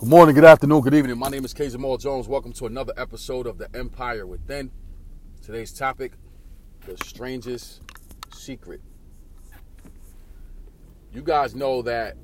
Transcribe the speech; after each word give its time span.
Good 0.00 0.08
morning, 0.08 0.34
good 0.34 0.46
afternoon, 0.46 0.80
good 0.80 0.94
evening. 0.94 1.18
My 1.18 1.28
name 1.28 1.44
is 1.44 1.52
K. 1.52 1.68
Jamal 1.68 1.98
Jones. 1.98 2.26
Welcome 2.26 2.54
to 2.54 2.64
another 2.64 2.94
episode 2.96 3.46
of 3.46 3.58
The 3.58 3.68
Empire 3.76 4.26
Within. 4.26 4.70
Today's 5.42 5.74
topic 5.74 6.12
The 6.86 6.96
Strangest 7.04 7.82
Secret. 8.32 8.80
You 11.12 11.20
guys 11.20 11.54
know 11.54 11.82
that 11.82 12.16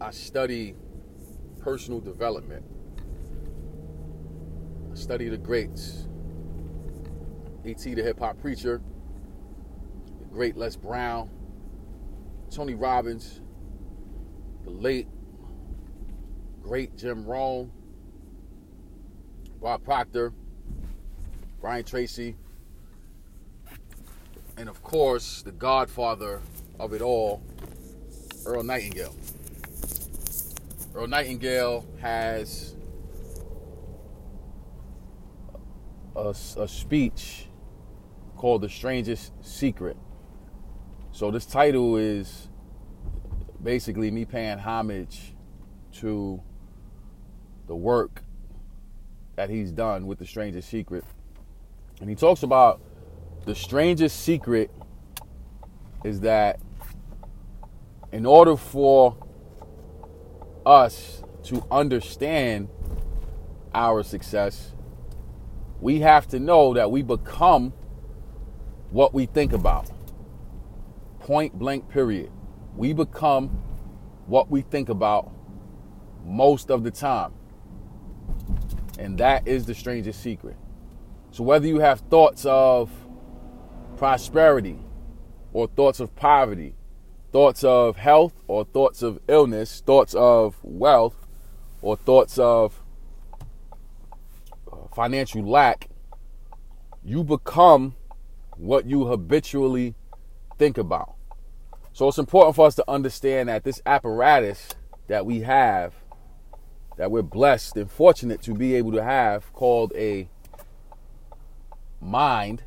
I 0.00 0.12
study 0.12 0.76
personal 1.58 1.98
development, 1.98 2.64
I 4.92 4.94
study 4.94 5.28
the 5.28 5.36
greats. 5.36 6.06
E.T., 7.64 7.92
the 7.92 8.04
hip 8.04 8.20
hop 8.20 8.38
preacher, 8.38 8.80
the 10.20 10.26
great 10.26 10.56
Les 10.56 10.76
Brown, 10.76 11.28
Tony 12.52 12.76
Robbins, 12.76 13.40
the 14.62 14.70
late 14.70 15.08
great 16.66 16.96
Jim 16.96 17.24
Rohn, 17.24 17.70
Bob 19.62 19.84
Proctor, 19.84 20.32
Brian 21.60 21.84
Tracy, 21.84 22.34
and 24.56 24.68
of 24.68 24.82
course, 24.82 25.42
the 25.42 25.52
godfather 25.52 26.40
of 26.80 26.92
it 26.92 27.02
all, 27.02 27.40
Earl 28.44 28.64
Nightingale. 28.64 29.14
Earl 30.92 31.06
Nightingale 31.06 31.86
has 32.00 32.74
a, 36.16 36.34
a 36.58 36.66
speech 36.66 37.46
called 38.36 38.62
The 38.62 38.68
Strangest 38.68 39.32
Secret. 39.40 39.96
So, 41.12 41.30
this 41.30 41.46
title 41.46 41.96
is 41.96 42.48
basically 43.62 44.10
me 44.10 44.24
paying 44.24 44.58
homage 44.58 45.32
to 46.00 46.42
the 47.66 47.76
work 47.76 48.22
that 49.36 49.50
he's 49.50 49.70
done 49.70 50.06
with 50.06 50.18
the 50.18 50.26
strangest 50.26 50.68
secret. 50.68 51.04
And 52.00 52.08
he 52.08 52.16
talks 52.16 52.42
about 52.42 52.80
the 53.44 53.54
strangest 53.54 54.20
secret 54.22 54.70
is 56.04 56.20
that 56.20 56.60
in 58.12 58.24
order 58.26 58.56
for 58.56 59.16
us 60.64 61.22
to 61.44 61.64
understand 61.70 62.68
our 63.74 64.02
success, 64.02 64.72
we 65.80 66.00
have 66.00 66.26
to 66.28 66.40
know 66.40 66.74
that 66.74 66.90
we 66.90 67.02
become 67.02 67.72
what 68.90 69.12
we 69.12 69.26
think 69.26 69.52
about. 69.52 69.90
Point 71.20 71.58
blank, 71.58 71.88
period. 71.88 72.30
We 72.76 72.92
become 72.92 73.48
what 74.26 74.50
we 74.50 74.62
think 74.62 74.88
about 74.88 75.30
most 76.24 76.70
of 76.70 76.82
the 76.82 76.90
time. 76.90 77.32
And 78.98 79.18
that 79.18 79.46
is 79.46 79.66
the 79.66 79.74
strangest 79.74 80.22
secret. 80.22 80.56
So 81.30 81.44
whether 81.44 81.66
you 81.66 81.80
have 81.80 82.00
thoughts 82.00 82.46
of 82.46 82.90
prosperity 83.96 84.78
or 85.52 85.66
thoughts 85.68 86.00
of 86.00 86.14
poverty, 86.16 86.74
thoughts 87.32 87.64
of 87.64 87.96
health 87.96 88.32
or 88.48 88.64
thoughts 88.64 89.02
of 89.02 89.18
illness, 89.28 89.82
thoughts 89.84 90.14
of 90.14 90.56
wealth 90.62 91.26
or 91.82 91.96
thoughts 91.96 92.38
of 92.38 92.82
uh, 94.72 94.76
financial 94.94 95.42
lack, 95.42 95.88
you 97.04 97.22
become 97.22 97.94
what 98.56 98.86
you 98.86 99.06
habitually 99.06 99.94
think 100.58 100.78
about. 100.78 101.14
So 101.92 102.08
it's 102.08 102.18
important 102.18 102.56
for 102.56 102.66
us 102.66 102.74
to 102.76 102.84
understand 102.88 103.48
that 103.48 103.64
this 103.64 103.80
apparatus 103.86 104.70
that 105.08 105.24
we 105.24 105.40
have 105.40 105.94
that 106.96 107.10
we're 107.10 107.22
blessed 107.22 107.76
and 107.76 107.90
fortunate 107.90 108.42
to 108.42 108.54
be 108.54 108.74
able 108.74 108.92
to 108.92 109.02
have 109.02 109.52
called 109.52 109.92
a 109.94 110.28
mind 112.00 112.62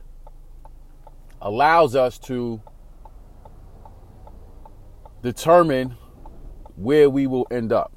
allows 1.42 1.95
us 1.95 2.17
to 2.20 2.62
determine 5.22 5.95
where 6.76 7.10
we 7.10 7.28
will 7.28 7.48
end 7.52 7.72
up. 7.73 7.92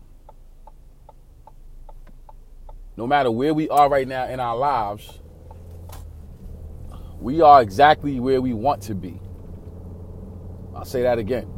No 2.96 3.06
matter 3.06 3.30
where 3.30 3.54
we 3.54 3.68
are 3.68 3.88
right 3.88 4.06
now 4.06 4.26
in 4.26 4.40
our 4.40 4.56
lives, 4.56 5.20
we 7.20 7.40
are 7.40 7.62
exactly 7.62 8.20
where 8.20 8.40
we 8.40 8.52
want 8.52 8.82
to 8.82 8.94
be. 8.94 9.20
I'll 10.74 10.84
say 10.84 11.02
that 11.02 11.18
again. 11.18 11.48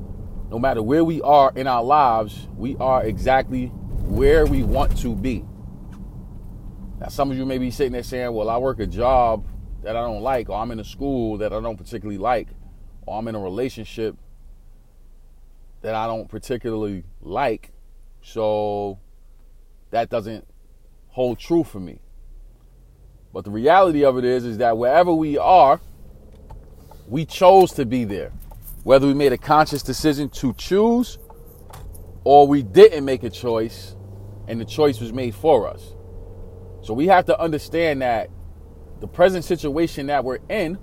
No 0.50 0.58
matter 0.58 0.82
where 0.82 1.02
we 1.04 1.20
are 1.22 1.52
in 1.56 1.66
our 1.66 1.82
lives, 1.82 2.48
we 2.56 2.76
are 2.76 3.02
exactly 3.04 3.72
where 4.04 4.46
we 4.46 4.62
want 4.62 4.96
to 4.98 5.14
be. 5.14 5.44
Now, 7.00 7.08
some 7.08 7.30
of 7.30 7.36
you 7.36 7.44
may 7.44 7.58
be 7.58 7.70
sitting 7.70 7.92
there 7.92 8.02
saying, 8.02 8.32
well, 8.32 8.48
I 8.48 8.58
work 8.58 8.78
a 8.78 8.86
job 8.86 9.46
that 9.82 9.96
I 9.96 10.00
don't 10.00 10.22
like, 10.22 10.48
or 10.48 10.56
I'm 10.56 10.70
in 10.70 10.80
a 10.80 10.84
school 10.84 11.38
that 11.38 11.52
I 11.52 11.60
don't 11.60 11.76
particularly 11.76 12.18
like, 12.18 12.48
or 13.06 13.18
I'm 13.18 13.28
in 13.28 13.34
a 13.34 13.40
relationship 13.40 14.16
that 15.82 15.94
I 15.94 16.06
don't 16.06 16.28
particularly 16.28 17.04
like. 17.20 17.72
So 18.22 18.98
that 19.90 20.08
doesn't 20.08 20.46
hold 21.08 21.38
true 21.38 21.64
for 21.64 21.80
me. 21.80 22.00
But 23.32 23.44
the 23.44 23.50
reality 23.50 24.04
of 24.04 24.16
it 24.16 24.24
is, 24.24 24.44
is 24.44 24.58
that 24.58 24.78
wherever 24.78 25.12
we 25.12 25.36
are, 25.36 25.80
we 27.08 27.26
chose 27.26 27.72
to 27.72 27.84
be 27.84 28.04
there. 28.04 28.32
Whether 28.84 29.06
we 29.06 29.14
made 29.14 29.32
a 29.32 29.38
conscious 29.38 29.82
decision 29.82 30.28
to 30.30 30.52
choose 30.54 31.18
or 32.24 32.48
we 32.48 32.62
didn't 32.62 33.04
make 33.04 33.22
a 33.22 33.30
choice 33.30 33.96
and 34.48 34.60
the 34.60 34.64
choice 34.64 35.00
was 35.00 35.12
made 35.12 35.34
for 35.34 35.68
us. 35.68 35.94
So 36.82 36.92
we 36.92 37.06
have 37.06 37.26
to 37.26 37.38
understand 37.40 38.02
that 38.02 38.30
the 39.00 39.06
present 39.06 39.44
situation 39.44 40.06
that 40.06 40.24
we're 40.24 40.40
in 40.48 40.78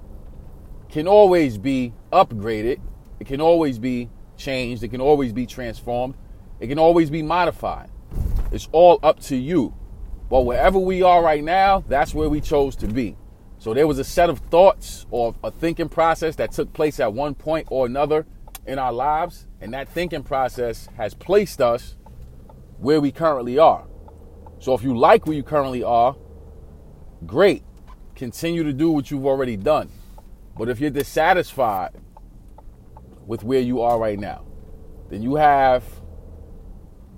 can 0.89 1.07
always 1.07 1.57
be 1.57 1.93
upgraded, 2.11 2.79
it 3.19 3.27
can 3.27 3.41
always 3.41 3.79
be 3.79 4.09
changed, 4.37 4.83
it 4.83 4.89
can 4.89 5.01
always 5.01 5.31
be 5.31 5.45
transformed, 5.45 6.15
it 6.59 6.67
can 6.67 6.79
always 6.79 7.09
be 7.09 7.21
modified. 7.23 7.89
It's 8.51 8.67
all 8.71 8.99
up 9.01 9.19
to 9.21 9.35
you. 9.35 9.73
But 10.29 10.41
wherever 10.41 10.79
we 10.79 11.01
are 11.03 11.23
right 11.23 11.43
now, 11.43 11.83
that's 11.87 12.13
where 12.13 12.29
we 12.29 12.41
chose 12.41 12.75
to 12.77 12.87
be. 12.87 13.17
So 13.57 13.73
there 13.73 13.85
was 13.85 13.99
a 13.99 14.03
set 14.03 14.29
of 14.29 14.39
thoughts 14.39 15.05
or 15.11 15.35
a 15.43 15.51
thinking 15.51 15.87
process 15.87 16.35
that 16.37 16.51
took 16.51 16.73
place 16.73 16.99
at 16.99 17.13
one 17.13 17.35
point 17.35 17.67
or 17.69 17.85
another 17.85 18.25
in 18.65 18.79
our 18.79 18.93
lives 18.93 19.47
and 19.59 19.73
that 19.73 19.89
thinking 19.89 20.23
process 20.23 20.87
has 20.97 21.13
placed 21.13 21.61
us 21.61 21.95
where 22.77 23.01
we 23.01 23.11
currently 23.11 23.59
are. 23.59 23.87
So 24.59 24.73
if 24.73 24.83
you 24.83 24.97
like 24.97 25.25
where 25.25 25.35
you 25.35 25.43
currently 25.43 25.83
are, 25.83 26.15
great. 27.25 27.63
Continue 28.15 28.63
to 28.63 28.73
do 28.73 28.91
what 28.91 29.09
you've 29.09 29.25
already 29.25 29.57
done. 29.57 29.89
But 30.57 30.69
if 30.69 30.79
you're 30.79 30.91
dissatisfied 30.91 31.91
with 33.25 33.43
where 33.43 33.61
you 33.61 33.81
are 33.81 33.97
right 33.97 34.19
now, 34.19 34.45
then 35.09 35.21
you 35.21 35.35
have 35.35 35.83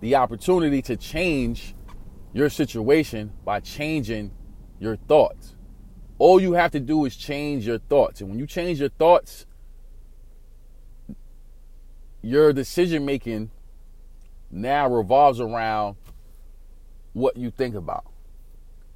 the 0.02 0.16
opportunity 0.16 0.82
to 0.84 0.98
change 0.98 1.76
your 2.34 2.50
situation 2.50 3.32
by 3.46 3.60
changing 3.60 4.32
your 4.80 4.96
thoughts. 4.96 5.56
All 6.18 6.42
you 6.42 6.54
have 6.54 6.72
to 6.72 6.80
do 6.80 7.06
is 7.06 7.16
change 7.16 7.68
your 7.68 7.80
thoughts. 7.80 8.22
And 8.22 8.30
when 8.30 8.40
you 8.40 8.48
change 8.48 8.80
your 8.80 8.90
thoughts, 8.90 9.46
your 12.24 12.54
decision 12.54 13.06
making 13.06 13.52
now 14.50 14.90
revolves 14.90 15.40
around 15.40 15.98
what 17.12 17.38
you 17.38 17.52
think 17.52 17.76
about. 17.76 18.06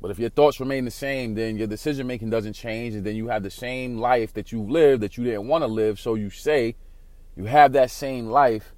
But 0.02 0.12
if 0.12 0.20
your 0.20 0.30
thoughts 0.30 0.60
remain 0.60 0.86
the 0.86 0.92
same, 0.92 1.36
then 1.36 1.58
your 1.58 1.68
decision 1.68 2.08
making 2.08 2.30
doesn't 2.30 2.54
change, 2.54 2.96
and 2.96 3.04
then 3.04 3.16
you 3.16 3.28
have 3.28 3.44
the 3.44 3.50
same 3.50 3.98
life 3.98 4.34
that 4.34 4.52
you 4.52 4.62
lived 4.62 5.04
that 5.04 5.18
you 5.18 5.24
didn't 5.24 5.48
want 5.48 5.64
to 5.64 5.68
live. 5.68 6.00
So 6.00 6.16
you 6.16 6.30
say 6.30 6.76
you 7.36 7.46
have 7.46 7.74
that 7.74 7.92
same 7.92 8.28
life 8.28 8.74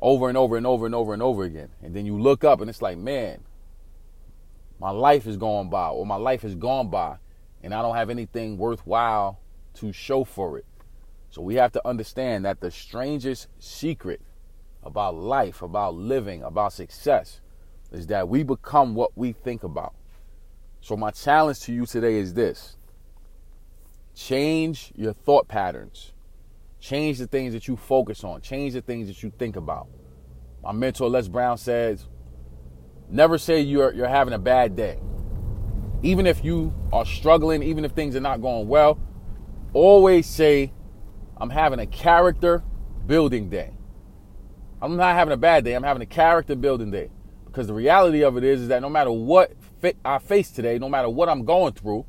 over 0.00 0.28
and 0.28 0.38
over 0.38 0.56
and 0.56 0.66
over 0.66 0.86
and 0.86 0.94
over 0.94 1.12
and 1.12 1.22
over 1.22 1.44
again. 1.44 1.70
And 1.82 1.94
then 1.94 2.06
you 2.06 2.18
look 2.18 2.42
up 2.42 2.60
and 2.60 2.70
it's 2.70 2.82
like, 2.82 2.96
man, 2.96 3.42
my 4.80 4.90
life 4.90 5.26
is 5.26 5.36
going 5.36 5.70
by, 5.70 5.88
or 5.88 6.06
my 6.06 6.16
life 6.16 6.42
has 6.42 6.54
gone 6.54 6.88
by, 6.88 7.18
and 7.62 7.74
I 7.74 7.82
don't 7.82 7.96
have 7.96 8.10
anything 8.10 8.56
worthwhile 8.56 9.40
to 9.74 9.92
show 9.92 10.24
for 10.24 10.58
it. 10.58 10.66
So 11.34 11.42
we 11.42 11.56
have 11.56 11.72
to 11.72 11.84
understand 11.84 12.44
that 12.44 12.60
the 12.60 12.70
strangest 12.70 13.48
secret 13.58 14.20
about 14.84 15.16
life, 15.16 15.62
about 15.62 15.96
living, 15.96 16.44
about 16.44 16.72
success 16.72 17.40
is 17.90 18.06
that 18.06 18.28
we 18.28 18.44
become 18.44 18.94
what 18.94 19.18
we 19.18 19.32
think 19.32 19.64
about. 19.64 19.94
So 20.80 20.96
my 20.96 21.10
challenge 21.10 21.58
to 21.62 21.72
you 21.72 21.86
today 21.86 22.18
is 22.18 22.34
this. 22.34 22.76
Change 24.14 24.92
your 24.94 25.12
thought 25.12 25.48
patterns. 25.48 26.12
Change 26.78 27.18
the 27.18 27.26
things 27.26 27.52
that 27.52 27.66
you 27.66 27.76
focus 27.76 28.22
on. 28.22 28.40
Change 28.40 28.74
the 28.74 28.82
things 28.82 29.08
that 29.08 29.20
you 29.24 29.32
think 29.36 29.56
about. 29.56 29.88
My 30.62 30.70
mentor 30.70 31.08
Les 31.08 31.26
Brown 31.26 31.58
says, 31.58 32.06
never 33.10 33.38
say 33.38 33.60
you're 33.60 33.92
you're 33.92 34.06
having 34.06 34.34
a 34.34 34.38
bad 34.38 34.76
day. 34.76 35.00
Even 36.04 36.28
if 36.28 36.44
you 36.44 36.72
are 36.92 37.04
struggling, 37.04 37.64
even 37.64 37.84
if 37.84 37.90
things 37.90 38.14
are 38.14 38.20
not 38.20 38.40
going 38.40 38.68
well, 38.68 39.00
always 39.72 40.26
say 40.26 40.72
I'm 41.36 41.50
having 41.50 41.80
a 41.80 41.86
character 41.86 42.62
building 43.06 43.50
day. 43.50 43.74
I'm 44.80 44.96
not 44.96 45.14
having 45.14 45.32
a 45.32 45.36
bad 45.36 45.64
day. 45.64 45.74
I'm 45.74 45.82
having 45.82 46.02
a 46.02 46.06
character 46.06 46.54
building 46.54 46.90
day 46.90 47.10
Because 47.46 47.66
the 47.66 47.74
reality 47.74 48.22
of 48.22 48.36
it 48.36 48.44
is, 48.44 48.62
is 48.62 48.68
that 48.68 48.82
no 48.82 48.88
matter 48.88 49.10
what 49.10 49.52
I 50.04 50.18
face 50.18 50.50
today, 50.50 50.78
no 50.78 50.88
matter 50.88 51.08
what 51.08 51.28
I'm 51.28 51.44
going 51.44 51.72
through, 51.72 52.06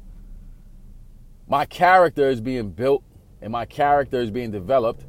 my 1.48 1.66
character 1.66 2.30
is 2.30 2.42
being 2.42 2.72
built 2.72 3.04
and 3.42 3.52
my 3.52 3.66
character 3.66 4.20
is 4.20 4.32
being 4.32 4.52
developed. 4.52 5.06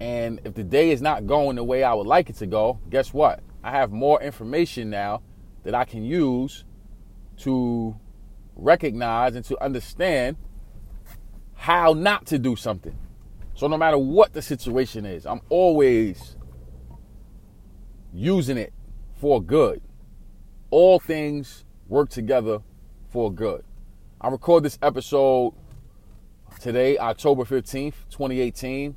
And 0.00 0.40
if 0.44 0.54
the 0.54 0.64
day 0.64 0.90
is 0.90 1.02
not 1.02 1.26
going 1.26 1.56
the 1.56 1.64
way 1.64 1.82
I 1.82 1.94
would 1.94 2.06
like 2.06 2.30
it 2.30 2.36
to 2.36 2.46
go, 2.46 2.78
guess 2.90 3.12
what? 3.12 3.40
I 3.62 3.70
have 3.72 3.90
more 3.90 4.22
information 4.22 4.90
now 4.90 5.22
that 5.64 5.74
I 5.74 5.84
can 5.84 6.04
use 6.04 6.64
to 7.38 7.96
recognize 8.56 9.34
and 9.34 9.44
to 9.46 9.62
understand 9.62 10.36
how 11.54 11.92
not 11.92 12.26
to 12.26 12.38
do 12.38 12.56
something. 12.56 12.96
So 13.58 13.66
no 13.66 13.76
matter 13.76 13.98
what 13.98 14.34
the 14.34 14.40
situation 14.40 15.04
is, 15.04 15.26
I'm 15.26 15.40
always 15.48 16.36
using 18.14 18.56
it 18.56 18.72
for 19.16 19.42
good. 19.42 19.82
All 20.70 21.00
things 21.00 21.64
work 21.88 22.08
together 22.08 22.60
for 23.10 23.32
good. 23.32 23.64
I 24.20 24.28
record 24.28 24.62
this 24.62 24.78
episode 24.80 25.54
today, 26.60 26.98
October 26.98 27.42
15th, 27.42 27.94
2018. 28.10 28.94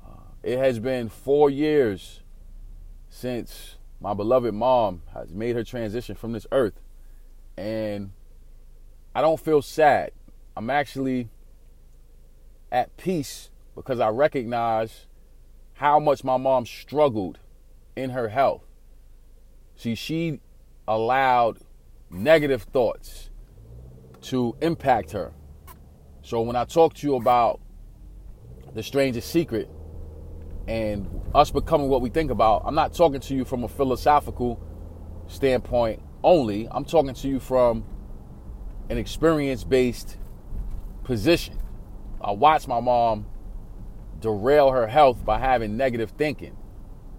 Uh, 0.00 0.10
it 0.44 0.58
has 0.58 0.78
been 0.78 1.08
four 1.08 1.50
years 1.50 2.20
since 3.08 3.78
my 4.00 4.14
beloved 4.14 4.54
mom 4.54 5.02
has 5.12 5.32
made 5.34 5.56
her 5.56 5.64
transition 5.64 6.14
from 6.14 6.30
this 6.30 6.46
earth. 6.52 6.80
And 7.56 8.12
I 9.12 9.22
don't 9.22 9.40
feel 9.40 9.60
sad. 9.60 10.12
I'm 10.56 10.70
actually 10.70 11.30
at 12.70 12.96
peace 12.96 13.50
because 13.78 14.00
I 14.00 14.08
recognize 14.08 15.06
how 15.74 16.00
much 16.00 16.24
my 16.24 16.36
mom 16.36 16.66
struggled 16.66 17.38
in 17.94 18.10
her 18.10 18.28
health. 18.28 18.64
See, 19.76 19.94
she 19.94 20.40
allowed 20.88 21.58
negative 22.10 22.64
thoughts 22.64 23.30
to 24.22 24.56
impact 24.60 25.12
her. 25.12 25.32
So 26.22 26.40
when 26.42 26.56
I 26.56 26.64
talk 26.64 26.94
to 26.94 27.06
you 27.06 27.14
about 27.14 27.60
the 28.74 28.82
strangest 28.82 29.30
secret 29.30 29.70
and 30.66 31.08
us 31.32 31.52
becoming 31.52 31.88
what 31.88 32.02
we 32.02 32.10
think 32.10 32.32
about, 32.32 32.62
I'm 32.64 32.74
not 32.74 32.92
talking 32.92 33.20
to 33.20 33.34
you 33.34 33.44
from 33.44 33.62
a 33.62 33.68
philosophical 33.68 34.60
standpoint 35.28 36.02
only. 36.24 36.66
I'm 36.68 36.84
talking 36.84 37.14
to 37.14 37.28
you 37.28 37.38
from 37.38 37.84
an 38.90 38.98
experience 38.98 39.62
based 39.62 40.16
position. 41.04 41.60
I 42.20 42.32
watched 42.32 42.66
my 42.66 42.80
mom 42.80 43.26
derail 44.20 44.70
her 44.70 44.86
health 44.86 45.24
by 45.24 45.38
having 45.38 45.76
negative 45.76 46.10
thinking. 46.10 46.56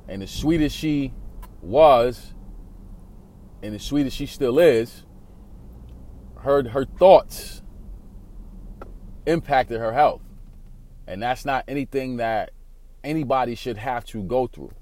And 0.08 0.24
as 0.24 0.32
sweet 0.32 0.62
as 0.62 0.74
she 0.74 1.14
was, 1.62 2.34
and 3.62 3.76
as 3.76 3.84
sweet 3.84 4.08
as 4.08 4.14
she 4.14 4.26
still 4.26 4.60
is, 4.60 5.04
her 6.38 6.68
her 6.70 6.86
thoughts 6.86 7.62
impacted 9.26 9.80
her 9.80 9.94
health. 9.94 10.22
And 11.08 11.22
that's 11.22 11.46
not 11.46 11.66
anything 11.68 12.18
that 12.18 12.52
anybody 13.04 13.56
should 13.56 13.78
have 13.78 14.06
to 14.06 14.24
go 14.24 14.48
through. 14.48 14.74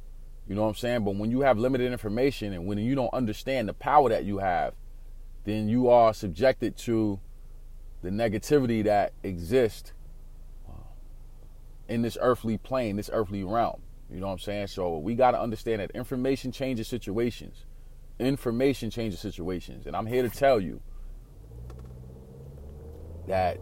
You 0.47 0.55
know 0.55 0.63
what 0.63 0.69
I'm 0.69 0.75
saying? 0.75 1.03
But 1.03 1.15
when 1.15 1.31
you 1.31 1.41
have 1.41 1.57
limited 1.57 1.91
information 1.91 2.53
and 2.53 2.65
when 2.65 2.77
you 2.77 2.95
don't 2.95 3.13
understand 3.13 3.67
the 3.67 3.73
power 3.73 4.09
that 4.09 4.23
you 4.23 4.37
have, 4.37 4.73
then 5.43 5.67
you 5.67 5.89
are 5.89 6.13
subjected 6.13 6.77
to 6.77 7.19
the 8.01 8.09
negativity 8.09 8.83
that 8.83 9.13
exists 9.23 9.93
in 11.87 12.01
this 12.01 12.17
earthly 12.19 12.57
plane, 12.57 12.95
this 12.95 13.09
earthly 13.13 13.43
realm. 13.43 13.81
You 14.09 14.19
know 14.19 14.27
what 14.27 14.33
I'm 14.33 14.39
saying? 14.39 14.67
So 14.67 14.97
we 14.97 15.15
got 15.15 15.31
to 15.31 15.41
understand 15.41 15.81
that 15.81 15.91
information 15.91 16.51
changes 16.51 16.87
situations. 16.87 17.65
Information 18.19 18.89
changes 18.89 19.19
situations. 19.19 19.85
And 19.85 19.95
I'm 19.95 20.05
here 20.05 20.23
to 20.23 20.29
tell 20.29 20.59
you 20.59 20.81
that 23.27 23.59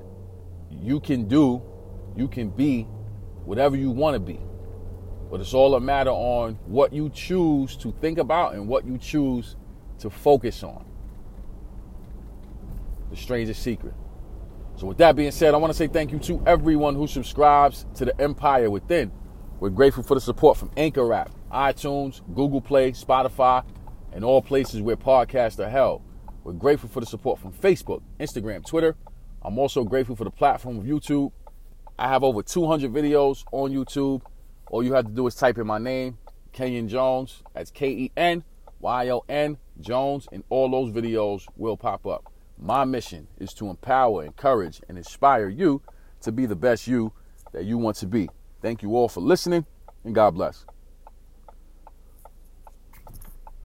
you 0.70 1.00
can 1.00 1.28
do, 1.28 1.62
you 2.16 2.28
can 2.28 2.50
be 2.50 2.84
whatever 3.46 3.76
you 3.76 3.92
want 3.92 4.14
to 4.16 4.20
be. 4.20 4.40
But 5.30 5.42
it's 5.42 5.54
all 5.54 5.76
a 5.76 5.80
matter 5.80 6.12
on 6.12 6.56
what 6.68 6.94
you 6.94 7.10
choose 7.10 7.76
to 7.78 7.92
think 8.00 8.20
about 8.20 8.54
and 8.54 8.68
what 8.68 8.86
you 8.86 8.98
choose 8.98 9.56
to 10.00 10.10
focus 10.10 10.64
on. 10.64 10.86
The 13.10 13.18
strangest 13.18 13.64
secret. 13.64 13.94
So, 14.78 14.88
with 14.88 14.98
that 14.98 15.16
being 15.16 15.32
said, 15.32 15.54
I 15.54 15.58
want 15.58 15.72
to 15.72 15.78
say 15.78 15.88
thank 15.88 16.12
you 16.12 16.20
to 16.20 16.44
everyone 16.46 16.96
who 16.96 17.08
subscribes 17.08 17.86
to 17.96 18.06
the 18.06 18.22
Empire 18.22 18.70
Within. 18.70 19.12
We're 19.60 19.70
grateful 19.70 20.04
for 20.04 20.16
the 20.16 20.22
support 20.22 20.58
from 20.58 20.70
Anchor 20.76 21.14
App, 21.14 21.32
iTunes, 21.52 22.22
Google 22.36 22.62
Play, 22.62 22.92
Spotify, 22.92 23.64
and 24.12 24.26
all 24.26 24.42
places 24.42 24.82
where 24.82 24.98
podcasts 24.98 25.60
are 25.60 25.70
held. 25.70 26.02
We're 26.44 26.54
grateful 26.54 26.90
for 26.90 27.00
the 27.00 27.06
support 27.06 27.40
from 27.40 27.54
Facebook, 27.54 28.02
Instagram, 28.20 28.66
Twitter, 28.66 28.96
I'm 29.46 29.60
also 29.60 29.84
grateful 29.84 30.16
for 30.16 30.24
the 30.24 30.32
platform 30.32 30.80
of 30.80 30.86
YouTube. 30.86 31.32
I 32.00 32.08
have 32.08 32.24
over 32.24 32.42
200 32.42 32.92
videos 32.92 33.46
on 33.52 33.72
YouTube. 33.72 34.24
All 34.72 34.82
you 34.82 34.94
have 34.94 35.06
to 35.06 35.12
do 35.12 35.28
is 35.28 35.36
type 35.36 35.60
in 35.60 35.68
my 35.68 35.78
name, 35.78 36.18
Kenyon 36.52 36.90
Jones. 36.90 37.44
That's 37.54 37.70
K 37.70 37.90
E 37.90 38.12
N 38.18 38.44
Y 38.80 39.10
O 39.12 39.24
N 39.30 39.60
Jones, 39.80 40.28
and 40.32 40.44
all 40.50 40.72
those 40.72 40.92
videos 40.92 41.46
will 41.56 41.78
pop 41.78 42.08
up. 42.08 42.34
My 42.58 42.86
mission 42.86 43.28
is 43.38 43.54
to 43.56 43.70
empower, 43.70 44.24
encourage, 44.24 44.82
and 44.88 44.98
inspire 44.98 45.50
you 45.50 45.82
to 46.22 46.32
be 46.32 46.46
the 46.46 46.56
best 46.56 46.88
you 46.88 47.12
that 47.52 47.66
you 47.66 47.78
want 47.78 47.98
to 47.98 48.08
be. 48.08 48.30
Thank 48.62 48.82
you 48.82 48.96
all 48.96 49.10
for 49.10 49.22
listening, 49.22 49.66
and 50.04 50.16
God 50.16 50.36
bless. 50.36 50.66